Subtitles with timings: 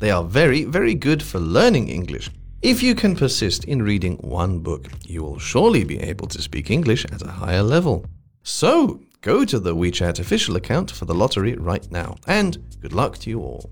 [0.00, 2.30] They are very, very good for learning English.
[2.62, 6.70] If you can persist in reading one book, you will surely be able to speak
[6.70, 8.04] English at a higher level.
[8.42, 12.16] So, go to the WeChat official account for the lottery right now.
[12.26, 13.70] And good luck to you all.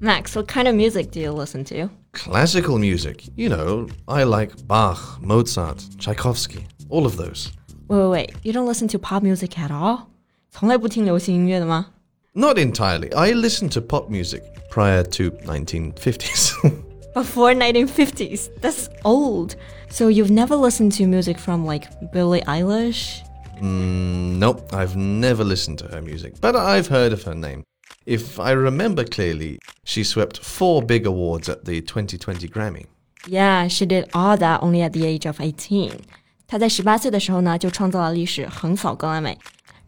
[0.00, 1.90] Max, what kind of music do you listen to?
[2.12, 3.28] Classical music.
[3.36, 7.52] You know, I like Bach, Mozart, Tchaikovsky, all of those.
[7.88, 8.32] Wait, wait, wait.
[8.42, 10.10] You don't listen to pop music at all?
[10.50, 11.86] 从来不听流行音乐的吗
[12.34, 13.12] ？not entirely.
[13.14, 16.54] I listened to pop music prior to 1950s.
[17.14, 18.48] Before 1950s?
[18.60, 19.56] That's old.
[19.90, 23.22] So you've never listened to music from like Billie Eilish?
[23.60, 27.64] Mm, nope, I've never listened to her music, but I've heard of her name.
[28.06, 32.86] If I remember clearly, she swept four big awards at the 2020 Grammy.
[33.26, 35.92] Yeah, she did all that only at the age of 18.
[36.48, 39.36] 她在十八岁的时候呢，就创造了历史，横扫格莱美。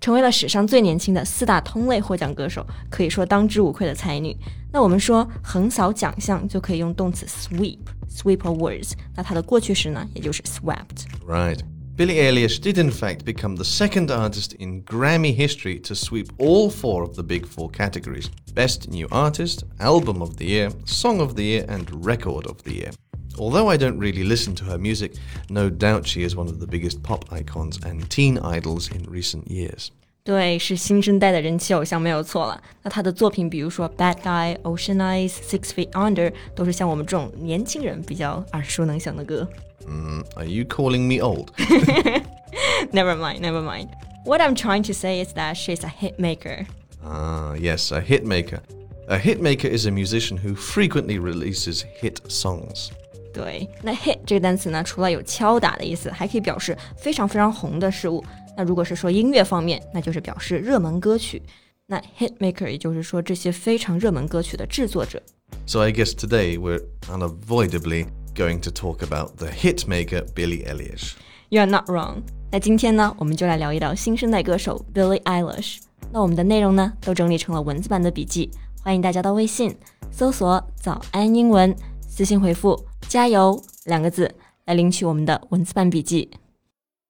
[0.00, 4.36] 成为了史上最年轻的四大通类获奖歌手，可以说当之无愧的才女。
[4.72, 8.92] 那我们说横扫奖项就可以用动词 sweep，sweep awards。
[9.14, 11.60] 那它的过去时呢，也就是 swept。Right.
[11.94, 16.70] Billie Eilish did in fact become the second artist in Grammy history to sweep all
[16.70, 21.34] four of the big four categories Best New Artist, Album of the Year, Song of
[21.34, 22.90] the Year, and Record of the Year.
[23.38, 25.14] Although I don't really listen to her music,
[25.48, 29.46] no doubt she is one of the biggest pop icons and teen idols in recent
[29.48, 29.88] years.
[30.24, 32.62] 对，是新生代的人气偶像没有错了。
[32.82, 39.48] 那他的作品，比如说《Bad Guy》、《Ocean Eyes》、《Six Feet Under》，都是像我们这种年轻人比较耳熟能详的歌。
[39.88, 41.48] Mm, are you calling me old?
[42.92, 43.88] never mind, never mind.
[44.24, 46.66] What I'm trying to say is that she's a hit maker.
[47.02, 48.60] Ah, yes, a hit maker.
[49.08, 52.92] A hit maker is a musician who frequently releases hit songs.
[53.33, 58.23] 对，那 hit 这个单词呢，除了有敲打的意思，还可以表示非常非常红的事物。
[58.55, 61.41] 那如果是说音乐方面，那就是表示热门歌曲。
[61.85, 65.21] 那 hit maker 也就是说这些非常热门歌曲的制作者。
[65.65, 71.13] So I guess today we're unavoidably going to talk about the hit maker Billie Eilish.
[71.49, 72.23] You are not wrong.
[72.51, 75.77] 那今天呢，我们就来聊一聊新生代歌手 Billie Eilish。
[76.11, 78.49] 那我们的内容呢，都整理成了文字版的笔记，
[78.81, 79.73] 欢迎大家到微信
[80.11, 81.73] 搜索“早安英文”，
[82.07, 82.77] 私信回复
[83.08, 84.34] 加油两个字
[84.64, 86.30] 来领取我们的文字版笔记。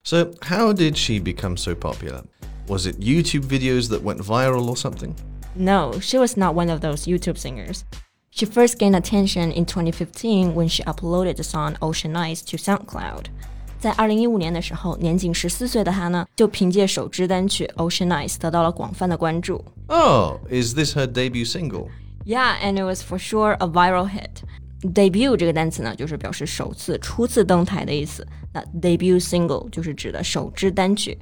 [0.04, 2.24] So, how did she become so popular?
[2.68, 5.14] Was it YouTube videos that went viral or something?
[5.54, 7.82] No, she was not one of those YouTube singers.
[8.30, 13.26] She first gained attention in 2015 when she uploaded the song Ocean Eyes to SoundCloud.
[13.78, 19.62] 在二零一五年的时候，年仅十四岁的她呢，就凭借首支单曲《Ocean Eyes》得到了广泛的关注。
[19.88, 21.88] Oh, is this her debut single?
[22.24, 24.44] Yeah, and it was for sure a viral hit.
[24.94, 28.26] debut 这个单词呢，就是表示首次、初次登台的意思。
[28.52, 31.16] 那 debut single 就是指的首支单曲。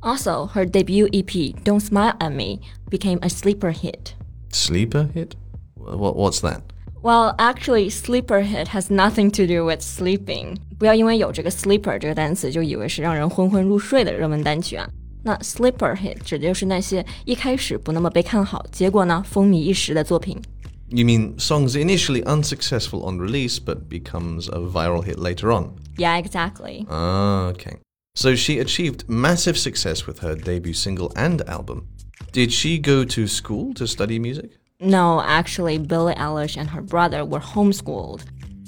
[0.00, 4.12] Also, her debut EP "Don't Smile at Me" became a sleeper hit.
[4.50, 5.30] Sleeper hit?
[5.76, 6.60] What, what's that?
[7.02, 10.56] Well, actually, sleeper hit has nothing to do with sleeping.
[10.78, 14.88] 不要因为有这个 sleeper 这个单词就以为是让人昏昏入睡的热门单曲啊。
[15.22, 20.38] 那 sleeper hit 指的就是那些一开始不那么被看好，结果呢风靡一时的作品。
[20.88, 25.76] you mean songs initially unsuccessful on release but becomes a viral hit later on?
[25.96, 26.86] Yeah, exactly.
[26.88, 27.78] Ah, okay.
[28.14, 31.88] So she achieved massive success with her debut single and album.
[32.32, 34.50] Did she go to school to study music?
[34.80, 38.20] No, actually, Billie Eilish and her brother were homeschooled.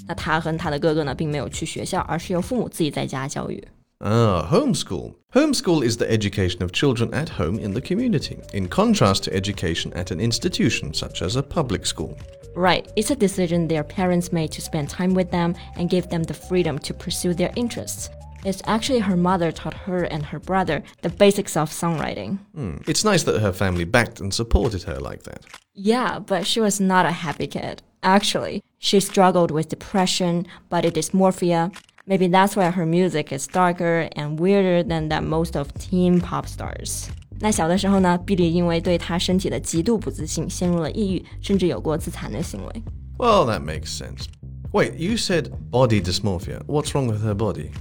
[0.07, 3.61] 那她和她的哥哥呢，并没有去学校，而是由父母自己在家教育。
[4.04, 5.14] Ah, homeschool.
[5.32, 9.92] Homeschool is the education of children at home in the community, in contrast to education
[9.92, 12.18] at an institution such as a public school.
[12.56, 16.24] Right, it's a decision their parents made to spend time with them and give them
[16.24, 18.10] the freedom to pursue their interests.
[18.44, 22.40] It's actually her mother taught her and her brother the basics of songwriting.
[22.56, 22.78] Hmm.
[22.88, 25.44] It's nice that her family backed and supported her like that.
[25.74, 27.82] Yeah, but she was not a happy kid.
[28.02, 31.72] Actually, she struggled with depression, body dysmorphia,
[32.05, 36.45] Maybe that's why her music is darker and weirder than that most of teen pop
[36.45, 37.07] stars.
[37.39, 42.83] 那小的时候呢，碧莉因为对她身体的极度不自信，陷入了抑郁，甚至有过自残的行为。
[43.17, 44.25] Well, that makes sense.
[44.71, 46.63] Wait, you said body dysmorphia.
[46.65, 47.71] What's wrong with her body?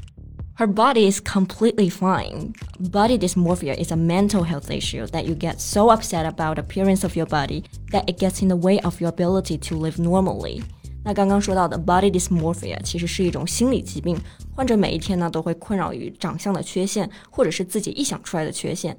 [0.59, 2.55] Her body is completely fine.
[2.79, 7.05] Body dysmorphia is a mental health issue that you get so upset about the appearance
[7.05, 10.63] of your body that it gets in the way of your ability to live normally.
[11.05, 14.19] 那刚刚说到的 body dysmorphia 其实是一种心理疾病，
[14.55, 18.97] 患者每一天呢都会困扰于长相的缺陷，或者是自己臆想出来的缺陷。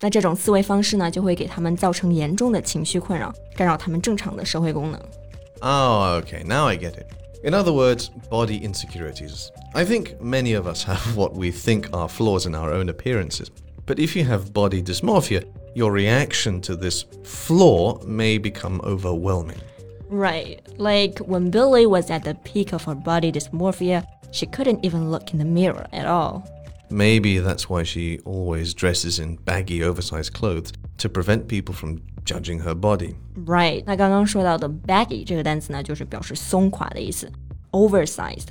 [0.00, 5.00] 那这种思维方式呢，就会给他们造成严重的情绪困扰，干扰他们正常的社会功能。
[5.62, 7.06] Oh, okay, now I get it.
[7.42, 9.48] In other words, body insecurities.
[9.72, 13.46] I think many of us have what we think are flaws in our own appearances.
[13.86, 15.44] But if you have body dysmorphia,
[15.74, 19.60] your reaction to this flaw may become overwhelming.
[20.11, 20.59] Right.
[20.77, 25.31] Like when Billie was at the peak of her body dysmorphia, she couldn't even look
[25.33, 26.43] in the mirror at all.
[26.89, 32.59] Maybe that's why she always dresses in baggy, oversized clothes to prevent people from judging
[32.59, 33.15] her body.
[33.35, 33.83] Right.
[33.85, 37.31] 那刚刚说到的 baggy 这个单词呢，就是表示松垮的意思。
[37.71, 38.47] oversized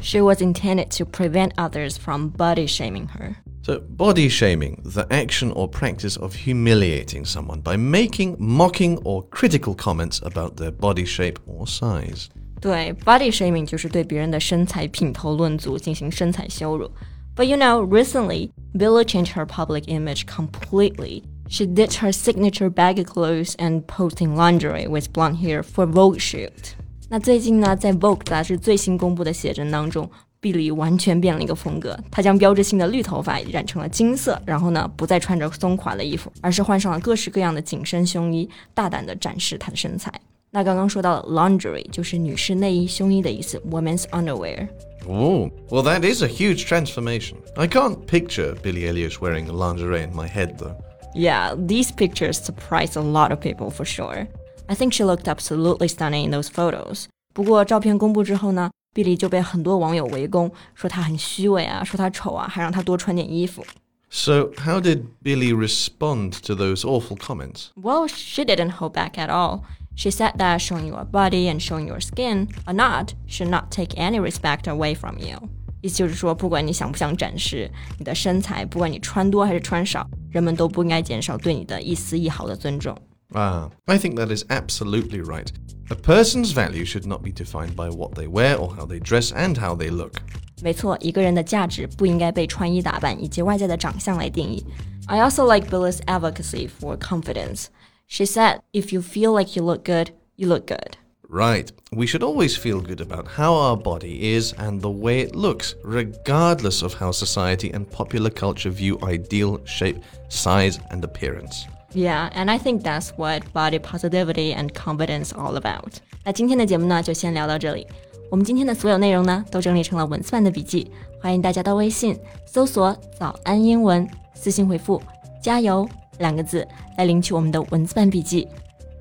[0.00, 3.36] She was intended to prevent others from body shaming her.
[3.62, 9.74] So, body shaming, the action or practice of humiliating someone by making, mocking, or critical
[9.74, 12.30] comments about their body shape or size.
[12.62, 16.90] 对，body shaming 就是对别人的身材品头论足，进行身材羞辱。
[17.36, 21.22] But you know, recently, Billa changed her public image completely.
[21.48, 26.74] She ditched her signature baggy clothes and posting lingerie with blonde hair for Vogue shoot.
[27.07, 30.09] 那最近呢，在 Vogue 那最近呢，在《Vogue》杂志最新公布的写真当中，
[30.39, 31.97] 碧梨完全变了一个风格。
[32.09, 40.11] 她将标志性的绿头发染成了金色，然后呢，不再穿着松垮的衣服，而是换上了各式各样的紧身胸衣，大胆地展示她的身材。
[40.51, 44.67] 那刚刚说到了 lingerie 就是女士内衣、胸衣的意思，women's underwear。
[45.07, 47.35] Oh, well, that is a huge transformation.
[47.55, 50.75] I can't picture Billie Eilish wearing lingerie in my head, though.
[51.13, 54.27] Yeah, these pictures surprise a lot of people for sure.
[54.67, 57.05] I think she looked absolutely stunning in those photos。
[57.33, 63.63] 不过照片公布之后呢，碧梨就被很多网友围攻，说她很虚伪啊，说她丑啊，还让她多穿点衣服。
[64.09, 67.67] So, how did Billie respond to those awful comments?
[67.75, 69.61] Well, she didn't hold back at all.
[69.97, 73.95] She said that showing your body and showing your skin or not should not take
[73.97, 75.49] any respect away from you.
[75.81, 77.69] 意思就是说，不管你想不想展示
[77.99, 82.97] 你的身材，不管你穿多还是穿少，人们都不应该减少对你的一丝一毫的尊重。
[83.32, 85.50] Ah, I think that is absolutely right.
[85.90, 89.32] A person's value should not be defined by what they wear or how they dress
[89.32, 90.20] and how they look.
[90.62, 94.64] 没错，一个人的价值不应该被穿衣打扮以及外在的长相来定义。
[95.06, 97.66] I also like Billy's advocacy for confidence.
[98.06, 100.96] She said, if you feel like you look good, you look good.
[101.28, 101.70] Right.
[101.92, 105.76] We should always feel good about how our body is and the way it looks,
[105.84, 111.66] regardless of how society and popular culture view ideal shape, size, and appearance.
[111.94, 115.94] Yeah, and I think that's what body positivity and confidence all about.
[116.24, 117.86] 那今天的节目呢，就先聊到这里。
[118.30, 120.90] 我们今天的所有内容呢，都整理成了文字版的笔记，
[121.20, 122.16] 欢迎大家到微信
[122.46, 125.02] 搜索“早安英文”，私信回复“
[125.42, 126.66] 加油”两个字
[126.96, 128.46] 来领取我们的文字版笔记。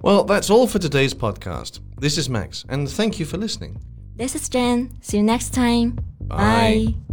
[0.02, 1.76] Well, that's all for today's podcast.
[2.00, 3.76] This is Max, and thank you for listening.
[4.18, 4.90] This is Jen.
[5.02, 5.98] See you next time.
[6.28, 7.13] Bye.